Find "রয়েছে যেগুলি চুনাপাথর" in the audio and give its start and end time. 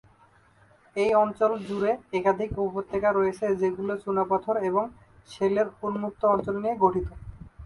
3.11-4.55